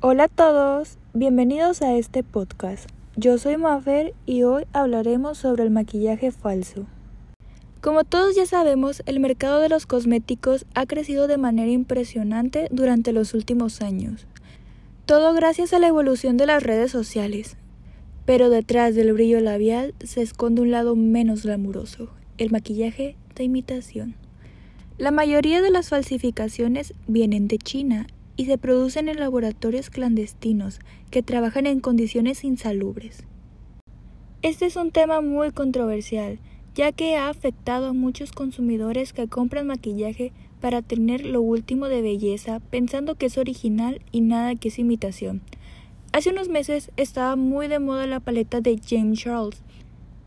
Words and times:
Hola 0.00 0.24
a 0.24 0.28
todos, 0.28 0.96
bienvenidos 1.12 1.82
a 1.82 1.96
este 1.96 2.22
podcast. 2.22 2.88
Yo 3.16 3.36
soy 3.36 3.56
Mafer 3.56 4.14
y 4.26 4.44
hoy 4.44 4.62
hablaremos 4.72 5.38
sobre 5.38 5.64
el 5.64 5.70
maquillaje 5.70 6.30
falso. 6.30 6.86
Como 7.80 8.04
todos 8.04 8.36
ya 8.36 8.46
sabemos, 8.46 9.02
el 9.06 9.18
mercado 9.18 9.58
de 9.58 9.68
los 9.68 9.86
cosméticos 9.86 10.66
ha 10.76 10.86
crecido 10.86 11.26
de 11.26 11.36
manera 11.36 11.72
impresionante 11.72 12.68
durante 12.70 13.12
los 13.12 13.34
últimos 13.34 13.82
años. 13.82 14.28
Todo 15.04 15.34
gracias 15.34 15.72
a 15.72 15.80
la 15.80 15.88
evolución 15.88 16.36
de 16.36 16.46
las 16.46 16.62
redes 16.62 16.92
sociales. 16.92 17.56
Pero 18.24 18.50
detrás 18.50 18.94
del 18.94 19.12
brillo 19.12 19.40
labial 19.40 19.94
se 20.04 20.22
esconde 20.22 20.62
un 20.62 20.70
lado 20.70 20.94
menos 20.94 21.42
glamuroso, 21.42 22.08
el 22.36 22.52
maquillaje 22.52 23.16
de 23.34 23.42
imitación. 23.42 24.14
La 24.96 25.10
mayoría 25.10 25.60
de 25.60 25.72
las 25.72 25.88
falsificaciones 25.88 26.94
vienen 27.08 27.48
de 27.48 27.58
China 27.58 28.06
y 28.38 28.46
se 28.46 28.56
producen 28.56 29.08
en 29.08 29.18
laboratorios 29.18 29.90
clandestinos 29.90 30.78
que 31.10 31.22
trabajan 31.22 31.66
en 31.66 31.80
condiciones 31.80 32.44
insalubres. 32.44 33.24
Este 34.42 34.66
es 34.66 34.76
un 34.76 34.92
tema 34.92 35.20
muy 35.20 35.50
controversial, 35.50 36.38
ya 36.76 36.92
que 36.92 37.16
ha 37.16 37.28
afectado 37.28 37.88
a 37.88 37.92
muchos 37.92 38.30
consumidores 38.30 39.12
que 39.12 39.26
compran 39.26 39.66
maquillaje 39.66 40.32
para 40.60 40.82
tener 40.82 41.26
lo 41.26 41.42
último 41.42 41.88
de 41.88 42.00
belleza 42.00 42.60
pensando 42.60 43.16
que 43.16 43.26
es 43.26 43.38
original 43.38 44.00
y 44.12 44.20
nada 44.20 44.54
que 44.54 44.68
es 44.68 44.78
imitación. 44.78 45.42
Hace 46.12 46.30
unos 46.30 46.48
meses 46.48 46.92
estaba 46.96 47.34
muy 47.34 47.66
de 47.66 47.80
moda 47.80 48.06
la 48.06 48.20
paleta 48.20 48.60
de 48.60 48.80
James 48.80 49.18
Charles, 49.18 49.62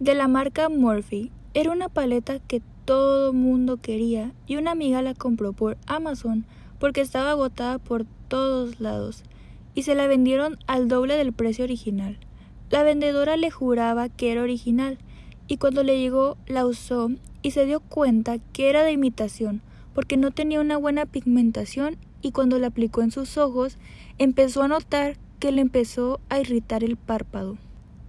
de 0.00 0.14
la 0.14 0.28
marca 0.28 0.70
Morphe. 0.70 1.30
Era 1.52 1.72
una 1.72 1.90
paleta 1.90 2.38
que 2.38 2.62
todo 2.86 3.34
mundo 3.34 3.76
quería 3.76 4.32
y 4.46 4.56
una 4.56 4.70
amiga 4.70 5.02
la 5.02 5.12
compró 5.12 5.52
por 5.52 5.76
Amazon 5.86 6.46
porque 6.78 7.00
estaba 7.00 7.30
agotada 7.30 7.78
por 7.78 8.04
todos 8.28 8.80
lados 8.80 9.24
y 9.74 9.82
se 9.82 9.94
la 9.94 10.06
vendieron 10.06 10.58
al 10.66 10.88
doble 10.88 11.16
del 11.16 11.32
precio 11.32 11.64
original. 11.64 12.18
La 12.70 12.82
vendedora 12.82 13.36
le 13.36 13.50
juraba 13.50 14.08
que 14.08 14.32
era 14.32 14.42
original 14.42 14.98
y 15.46 15.56
cuando 15.56 15.82
le 15.82 15.98
llegó 15.98 16.36
la 16.46 16.66
usó 16.66 17.10
y 17.42 17.52
se 17.52 17.64
dio 17.64 17.80
cuenta 17.80 18.38
que 18.52 18.68
era 18.68 18.82
de 18.82 18.92
imitación 18.92 19.62
porque 19.94 20.16
no 20.16 20.30
tenía 20.30 20.60
una 20.60 20.76
buena 20.76 21.06
pigmentación 21.06 21.96
y 22.22 22.32
cuando 22.32 22.58
la 22.58 22.68
aplicó 22.68 23.02
en 23.02 23.10
sus 23.10 23.38
ojos 23.38 23.78
empezó 24.18 24.62
a 24.62 24.68
notar 24.68 25.16
que 25.38 25.52
le 25.52 25.60
empezó 25.60 26.20
a 26.28 26.40
irritar 26.40 26.84
el 26.84 26.96
párpado. 26.96 27.58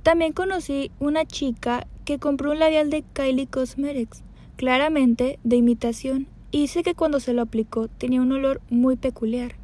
También 0.04 0.34
conocí 0.34 0.92
una 1.00 1.26
chica 1.26 1.88
que 2.06 2.20
compró 2.20 2.52
un 2.52 2.60
labial 2.60 2.90
de 2.90 3.04
Kylie 3.14 3.48
Cosmetics 3.48 4.24
claramente 4.56 5.40
de 5.44 5.56
imitación, 5.56 6.28
y 6.52 6.62
dice 6.62 6.84
que 6.84 6.96
cuando 6.96 7.20
se 7.20 7.34
lo 7.34 7.42
aplicó 7.42 7.88
tenía 7.88 8.22
un 8.22 8.32
olor 8.32 8.62
muy 8.70 8.96
peculiar 8.96 9.56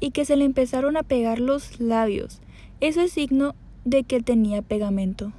y 0.00 0.10
que 0.10 0.24
se 0.24 0.36
le 0.36 0.44
empezaron 0.44 0.96
a 0.96 1.02
pegar 1.02 1.38
los 1.38 1.80
labios. 1.80 2.40
Eso 2.80 3.02
es 3.02 3.12
signo 3.12 3.54
de 3.84 4.04
que 4.04 4.20
tenía 4.20 4.62
pegamento. 4.62 5.32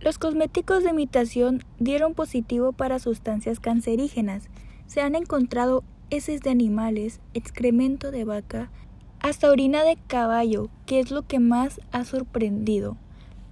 Los 0.00 0.18
cosméticos 0.18 0.82
de 0.82 0.90
imitación 0.90 1.62
dieron 1.78 2.14
positivo 2.14 2.72
para 2.72 2.98
sustancias 2.98 3.60
cancerígenas. 3.60 4.48
Se 4.86 5.00
han 5.00 5.14
encontrado 5.14 5.84
heces 6.10 6.40
de 6.40 6.50
animales, 6.50 7.20
excremento 7.34 8.10
de 8.10 8.24
vaca, 8.24 8.70
hasta 9.20 9.48
orina 9.48 9.84
de 9.84 9.96
caballo, 10.08 10.68
que 10.86 10.98
es 10.98 11.12
lo 11.12 11.22
que 11.22 11.38
más 11.38 11.80
ha 11.92 12.04
sorprendido. 12.04 12.96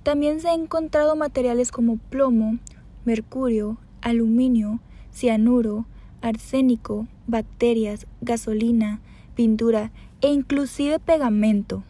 También 0.02 0.40
se 0.40 0.48
han 0.48 0.62
encontrado 0.62 1.14
materiales 1.14 1.70
como 1.70 1.96
plomo, 1.96 2.58
mercurio, 3.04 3.78
aluminio, 4.00 4.80
cianuro, 5.12 5.86
arsénico, 6.22 7.06
bacterias, 7.26 8.06
gasolina, 8.20 9.00
pintura 9.34 9.92
e 10.20 10.28
inclusive 10.28 10.98
pegamento. 10.98 11.82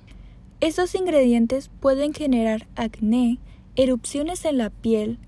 Estos 0.60 0.94
ingredientes 0.94 1.70
pueden 1.80 2.12
generar 2.12 2.68
acné, 2.76 3.38
erupciones 3.76 4.44
en 4.44 4.58
la 4.58 4.70
piel, 4.70 5.18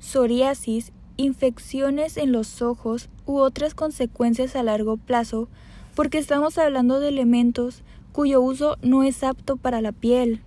psoriasis, 0.00 0.92
infecciones 1.16 2.16
en 2.16 2.32
los 2.32 2.62
ojos 2.62 3.08
u 3.26 3.38
otras 3.38 3.74
consecuencias 3.74 4.56
a 4.56 4.62
largo 4.62 4.96
plazo 4.96 5.48
porque 5.94 6.18
estamos 6.18 6.58
hablando 6.58 7.00
de 7.00 7.08
elementos 7.08 7.82
cuyo 8.12 8.40
uso 8.40 8.76
no 8.82 9.02
es 9.02 9.22
apto 9.22 9.56
para 9.56 9.80
la 9.80 9.92
piel. 9.92 10.40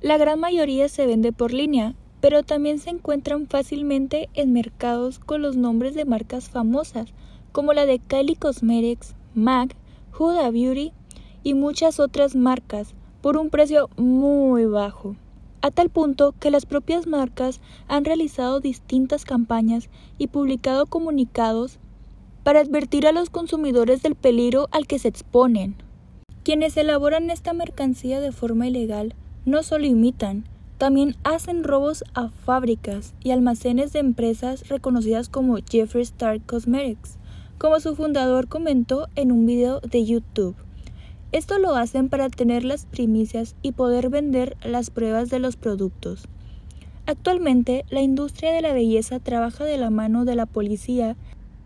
La 0.00 0.16
gran 0.16 0.40
mayoría 0.40 0.88
se 0.88 1.06
vende 1.06 1.32
por 1.32 1.52
línea, 1.52 1.94
pero 2.20 2.42
también 2.42 2.78
se 2.78 2.90
encuentran 2.90 3.46
fácilmente 3.46 4.28
en 4.34 4.52
mercados 4.52 5.18
con 5.18 5.42
los 5.42 5.56
nombres 5.56 5.94
de 5.94 6.04
marcas 6.04 6.48
famosas, 6.50 7.12
como 7.52 7.72
la 7.72 7.86
de 7.86 7.98
Kylie 7.98 8.36
Cosmetics, 8.36 9.14
MAC, 9.34 9.74
Huda 10.18 10.50
Beauty 10.50 10.92
y 11.42 11.54
muchas 11.54 11.98
otras 11.98 12.36
marcas, 12.36 12.94
por 13.20 13.36
un 13.36 13.50
precio 13.50 13.88
muy 13.96 14.64
bajo, 14.66 15.16
a 15.62 15.70
tal 15.70 15.90
punto 15.90 16.34
que 16.38 16.50
las 16.50 16.66
propias 16.66 17.06
marcas 17.06 17.60
han 17.88 18.04
realizado 18.04 18.60
distintas 18.60 19.24
campañas 19.24 19.88
y 20.18 20.28
publicado 20.28 20.86
comunicados 20.86 21.78
para 22.42 22.60
advertir 22.60 23.06
a 23.06 23.12
los 23.12 23.30
consumidores 23.30 24.02
del 24.02 24.14
peligro 24.14 24.68
al 24.70 24.86
que 24.86 24.98
se 24.98 25.08
exponen. 25.08 25.76
Quienes 26.42 26.76
elaboran 26.76 27.30
esta 27.30 27.52
mercancía 27.52 28.20
de 28.20 28.32
forma 28.32 28.66
ilegal 28.66 29.14
no 29.44 29.62
solo 29.62 29.86
imitan, 29.86 30.44
también 30.80 31.14
hacen 31.24 31.62
robos 31.62 32.04
a 32.14 32.30
fábricas 32.30 33.12
y 33.22 33.32
almacenes 33.32 33.92
de 33.92 33.98
empresas 33.98 34.66
reconocidas 34.70 35.28
como 35.28 35.58
Jeffree 35.58 36.02
Star 36.02 36.40
Cosmetics, 36.40 37.18
como 37.58 37.78
su 37.80 37.94
fundador 37.94 38.48
comentó 38.48 39.06
en 39.14 39.30
un 39.30 39.44
video 39.44 39.80
de 39.80 40.06
YouTube. 40.06 40.56
Esto 41.32 41.58
lo 41.58 41.76
hacen 41.76 42.08
para 42.08 42.30
tener 42.30 42.64
las 42.64 42.86
primicias 42.86 43.56
y 43.60 43.72
poder 43.72 44.08
vender 44.08 44.56
las 44.64 44.88
pruebas 44.88 45.28
de 45.28 45.38
los 45.38 45.56
productos. 45.56 46.28
Actualmente, 47.04 47.84
la 47.90 48.00
industria 48.00 48.50
de 48.50 48.62
la 48.62 48.72
belleza 48.72 49.20
trabaja 49.20 49.64
de 49.64 49.76
la 49.76 49.90
mano 49.90 50.24
de 50.24 50.34
la 50.34 50.46
policía 50.46 51.14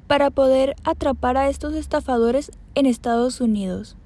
para 0.09 0.31
poder 0.31 0.75
atrapar 0.83 1.37
a 1.37 1.49
estos 1.49 1.75
estafadores 1.75 2.51
en 2.75 2.87
Estados 2.87 3.41
Unidos. 3.41 3.97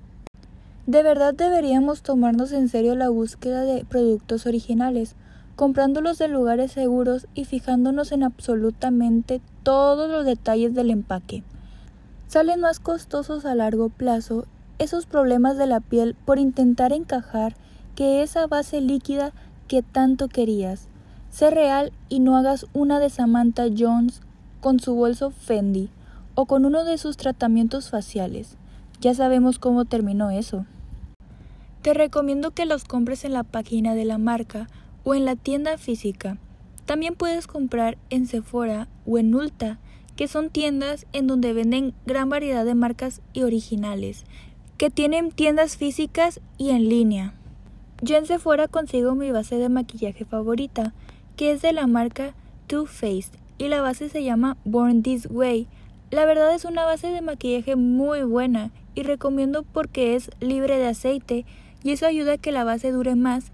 De 0.89 1.03
verdad 1.03 1.35
deberíamos 1.35 2.01
tomarnos 2.01 2.51
en 2.53 2.71
serio 2.71 2.95
la 2.95 3.11
búsqueda 3.11 3.61
de 3.65 3.85
productos 3.85 4.47
originales, 4.47 5.17
comprándolos 5.55 6.17
de 6.17 6.29
lugares 6.29 6.73
seguros 6.73 7.27
y 7.35 7.45
fijándonos 7.45 8.11
en 8.11 8.23
absolutamente 8.23 9.43
todos 9.63 10.11
los 10.11 10.25
detalles 10.25 10.73
del 10.73 10.89
empaque. 10.89 11.43
Salen 12.27 12.63
más 12.63 12.81
costosos 12.81 13.45
a 13.45 13.55
largo 13.55 13.91
plazo 13.91 14.47
esos 14.79 15.05
problemas 15.05 15.59
de 15.59 15.67
la 15.67 15.81
piel 15.81 16.17
por 16.25 16.39
intentar 16.39 16.95
encajar 16.95 17.55
que 17.95 18.23
esa 18.23 18.47
base 18.47 18.81
líquida 18.81 19.33
que 19.67 19.83
tanto 19.83 20.29
querías. 20.29 20.89
Sé 21.29 21.51
real 21.51 21.93
y 22.09 22.21
no 22.21 22.35
hagas 22.35 22.65
una 22.73 22.99
de 22.99 23.11
Samantha 23.11 23.67
Jones 23.77 24.23
con 24.63 24.81
su 24.81 24.95
bolso 24.95 25.33
Fendi 25.33 25.91
o 26.35 26.47
con 26.47 26.65
uno 26.65 26.85
de 26.85 26.97
sus 26.97 27.19
tratamientos 27.19 27.91
faciales. 27.91 28.57
Ya 29.03 29.13
sabemos 29.13 29.59
cómo 29.59 29.85
terminó 29.85 30.31
eso. 30.31 30.65
Te 31.89 31.95
recomiendo 31.95 32.51
que 32.51 32.67
los 32.67 32.85
compres 32.85 33.25
en 33.25 33.33
la 33.33 33.45
página 33.45 33.95
de 33.95 34.05
la 34.05 34.19
marca 34.19 34.69
o 35.05 35.15
en 35.15 35.25
la 35.25 35.37
tienda 35.37 35.79
física. 35.79 36.37
También 36.85 37.15
puedes 37.15 37.47
comprar 37.47 37.97
en 38.11 38.27
Sephora 38.27 38.89
o 39.07 39.17
en 39.17 39.35
Ulta, 39.35 39.79
que 40.15 40.29
son 40.29 40.51
tiendas 40.51 41.07
en 41.15 41.27
donde 41.27 41.55
venden 41.55 41.95
gran 42.05 42.29
variedad 42.29 42.67
de 42.67 42.75
marcas 42.75 43.23
y 43.33 43.43
originales, 43.43 44.25
que 44.77 44.91
tienen 44.91 45.31
tiendas 45.33 45.79
físicas 45.79 46.43
y 46.59 46.73
en 46.73 46.91
línea. 46.91 47.33
Yo 48.03 48.19
en 48.19 48.27
Sephora 48.27 48.69
consigo 48.69 49.15
mi 49.15 49.31
base 49.31 49.57
de 49.57 49.71
maquillaje 49.71 50.27
favorita, 50.27 50.93
que 51.37 51.53
es 51.53 51.63
de 51.63 51.73
la 51.73 51.87
marca 51.87 52.35
Too 52.67 52.85
Faced, 52.85 53.39
y 53.57 53.69
la 53.69 53.81
base 53.81 54.11
se 54.11 54.23
llama 54.23 54.59
Born 54.67 55.03
This 55.03 55.27
Way. 55.31 55.69
La 56.11 56.27
verdad 56.27 56.55
es 56.55 56.67
una 56.67 56.85
base 56.85 57.07
de 57.07 57.23
maquillaje 57.23 57.77
muy 57.77 58.25
buena 58.25 58.73
y 58.95 59.05
recomiendo 59.05 59.63
porque 59.63 60.17
es 60.17 60.31
libre 60.41 60.77
de 60.77 60.89
aceite, 60.89 61.47
y 61.83 61.93
eso 61.93 62.07
ayuda 62.07 62.35
a 62.35 62.39
que 62.39 62.53
la 62.53 62.65
base 62.65 62.91
dure 62.93 63.15
más 63.15 63.53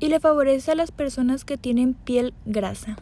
y 0.00 0.08
le 0.08 0.20
favorece 0.20 0.72
a 0.72 0.74
las 0.74 0.90
personas 0.90 1.44
que 1.44 1.56
tienen 1.56 1.94
piel 1.94 2.34
grasa. 2.44 2.96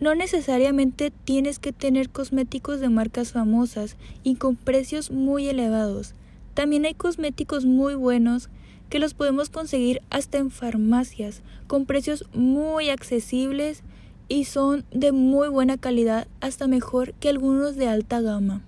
No 0.00 0.14
necesariamente 0.14 1.12
tienes 1.24 1.58
que 1.58 1.72
tener 1.72 2.08
cosméticos 2.08 2.80
de 2.80 2.88
marcas 2.88 3.32
famosas 3.32 3.96
y 4.22 4.36
con 4.36 4.56
precios 4.56 5.10
muy 5.10 5.48
elevados. 5.48 6.14
También 6.54 6.86
hay 6.86 6.94
cosméticos 6.94 7.66
muy 7.66 7.94
buenos 7.94 8.48
que 8.88 8.98
los 8.98 9.14
podemos 9.14 9.50
conseguir 9.50 10.00
hasta 10.10 10.38
en 10.38 10.50
farmacias 10.50 11.42
con 11.66 11.86
precios 11.86 12.24
muy 12.34 12.90
accesibles 12.90 13.82
y 14.28 14.44
son 14.44 14.84
de 14.90 15.12
muy 15.12 15.48
buena 15.48 15.76
calidad, 15.76 16.28
hasta 16.40 16.66
mejor 16.66 17.14
que 17.14 17.28
algunos 17.28 17.76
de 17.76 17.88
alta 17.88 18.20
gama. 18.20 18.62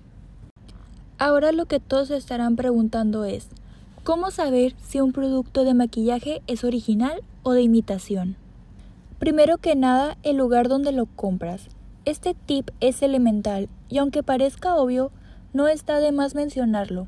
Ahora 1.17 1.51
lo 1.51 1.65
que 1.65 1.79
todos 1.79 2.11
estarán 2.11 2.55
preguntando 2.55 3.25
es, 3.25 3.47
¿Cómo 4.03 4.31
saber 4.31 4.75
si 4.85 4.99
un 4.99 5.13
producto 5.13 5.63
de 5.63 5.73
maquillaje 5.73 6.41
es 6.45 6.65
original 6.65 7.21
o 7.41 7.53
de 7.53 7.61
imitación? 7.61 8.35
Primero 9.17 9.59
que 9.59 9.77
nada, 9.77 10.17
el 10.23 10.35
lugar 10.35 10.67
donde 10.67 10.91
lo 10.91 11.05
compras. 11.05 11.69
Este 12.03 12.33
tip 12.33 12.69
es 12.81 13.01
elemental 13.01 13.69
y 13.87 13.99
aunque 13.99 14.21
parezca 14.21 14.75
obvio, 14.75 15.13
no 15.53 15.69
está 15.69 16.01
de 16.01 16.11
más 16.11 16.35
mencionarlo. 16.35 17.07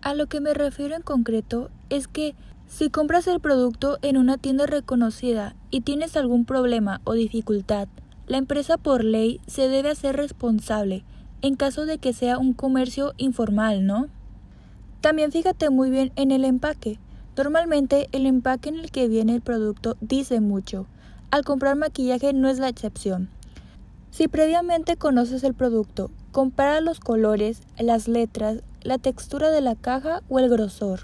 A 0.00 0.14
lo 0.14 0.26
que 0.26 0.40
me 0.40 0.54
refiero 0.54 0.96
en 0.96 1.02
concreto 1.02 1.68
es 1.90 2.08
que 2.08 2.34
si 2.66 2.88
compras 2.88 3.26
el 3.26 3.40
producto 3.40 3.98
en 4.00 4.16
una 4.16 4.38
tienda 4.38 4.64
reconocida 4.64 5.54
y 5.70 5.82
tienes 5.82 6.16
algún 6.16 6.46
problema 6.46 7.02
o 7.04 7.12
dificultad, 7.12 7.86
la 8.26 8.38
empresa 8.38 8.78
por 8.78 9.04
ley 9.04 9.42
se 9.46 9.68
debe 9.68 9.90
hacer 9.90 10.16
responsable 10.16 11.04
en 11.42 11.54
caso 11.56 11.84
de 11.84 11.98
que 11.98 12.14
sea 12.14 12.38
un 12.38 12.54
comercio 12.54 13.12
informal, 13.18 13.84
¿no? 13.84 14.08
También 15.04 15.32
fíjate 15.32 15.68
muy 15.68 15.90
bien 15.90 16.12
en 16.16 16.30
el 16.30 16.46
empaque. 16.46 16.98
Normalmente 17.36 18.08
el 18.12 18.24
empaque 18.24 18.70
en 18.70 18.76
el 18.76 18.90
que 18.90 19.06
viene 19.06 19.34
el 19.34 19.42
producto 19.42 19.98
dice 20.00 20.40
mucho. 20.40 20.86
Al 21.30 21.44
comprar 21.44 21.76
maquillaje 21.76 22.32
no 22.32 22.48
es 22.48 22.58
la 22.58 22.70
excepción. 22.70 23.28
Si 24.10 24.28
previamente 24.28 24.96
conoces 24.96 25.44
el 25.44 25.52
producto, 25.52 26.10
compara 26.32 26.80
los 26.80 27.00
colores, 27.00 27.60
las 27.78 28.08
letras, 28.08 28.62
la 28.82 28.96
textura 28.96 29.50
de 29.50 29.60
la 29.60 29.74
caja 29.74 30.22
o 30.30 30.38
el 30.38 30.48
grosor. 30.48 31.00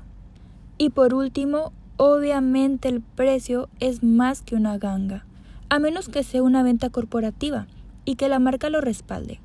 Y 0.78 0.88
por 0.88 1.12
último, 1.12 1.74
obviamente 1.98 2.88
el 2.88 3.02
precio 3.02 3.68
es 3.80 4.02
más 4.02 4.40
que 4.40 4.56
una 4.56 4.78
ganga, 4.78 5.26
a 5.68 5.78
menos 5.78 6.08
que 6.08 6.22
sea 6.22 6.42
una 6.42 6.62
venta 6.62 6.88
corporativa 6.88 7.66
y 8.06 8.14
que 8.14 8.30
la 8.30 8.38
marca 8.38 8.70
lo 8.70 8.80
respalde. 8.80 9.40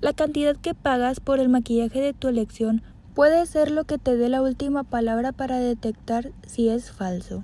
La 0.00 0.14
cantidad 0.14 0.56
que 0.56 0.74
pagas 0.74 1.20
por 1.20 1.38
el 1.38 1.48
maquillaje 1.48 2.00
de 2.00 2.12
tu 2.12 2.26
elección 2.26 2.82
puede 3.14 3.46
ser 3.46 3.70
lo 3.70 3.84
que 3.84 3.98
te 3.98 4.16
dé 4.16 4.28
la 4.28 4.42
última 4.42 4.84
palabra 4.84 5.32
para 5.32 5.58
detectar 5.58 6.32
si 6.46 6.68
es 6.68 6.90
falso. 6.90 7.42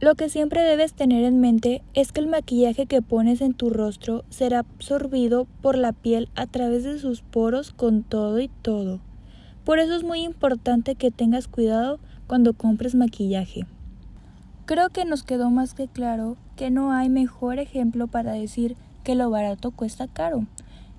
Lo 0.00 0.14
que 0.14 0.28
siempre 0.28 0.62
debes 0.62 0.92
tener 0.92 1.24
en 1.24 1.40
mente 1.40 1.82
es 1.92 2.12
que 2.12 2.20
el 2.20 2.28
maquillaje 2.28 2.86
que 2.86 3.02
pones 3.02 3.40
en 3.40 3.52
tu 3.52 3.68
rostro 3.68 4.24
será 4.30 4.60
absorbido 4.60 5.46
por 5.60 5.76
la 5.76 5.92
piel 5.92 6.28
a 6.36 6.46
través 6.46 6.84
de 6.84 7.00
sus 7.00 7.22
poros 7.22 7.72
con 7.72 8.04
todo 8.04 8.38
y 8.38 8.48
todo. 8.62 9.00
Por 9.64 9.80
eso 9.80 9.96
es 9.96 10.04
muy 10.04 10.20
importante 10.20 10.94
que 10.94 11.10
tengas 11.10 11.48
cuidado 11.48 11.98
cuando 12.28 12.52
compres 12.52 12.94
maquillaje. 12.94 13.66
Creo 14.66 14.90
que 14.90 15.04
nos 15.04 15.24
quedó 15.24 15.50
más 15.50 15.74
que 15.74 15.88
claro 15.88 16.36
que 16.54 16.70
no 16.70 16.92
hay 16.92 17.08
mejor 17.08 17.58
ejemplo 17.58 18.06
para 18.06 18.32
decir 18.32 18.76
que 19.02 19.14
lo 19.14 19.30
barato 19.30 19.72
cuesta 19.72 20.06
caro. 20.06 20.46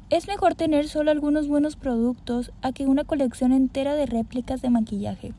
Es 0.09 0.27
mejor 0.27 0.55
tener 0.55 0.87
solo 0.87 1.11
algunos 1.11 1.47
buenos 1.47 1.75
productos 1.75 2.51
a 2.63 2.71
que 2.71 2.87
una 2.87 3.03
colección 3.03 3.53
entera 3.53 3.93
de 3.93 4.07
réplicas 4.07 4.59
de 4.59 4.71
maquillaje. 4.71 5.33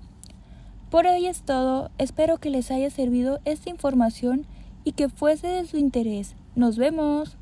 Por 0.91 1.09
hoy 1.09 1.27
es 1.27 1.43
todo, 1.43 1.91
espero 1.99 2.39
que 2.39 2.51
les 2.51 2.71
haya 2.71 2.89
servido 2.91 3.41
esta 3.45 3.69
información 3.69 4.47
y 4.85 4.93
que 4.93 5.09
fuese 5.09 5.49
de 5.49 5.67
su 5.67 5.77
interés. 5.77 6.37
Nos 6.55 6.77
vemos. 6.77 7.37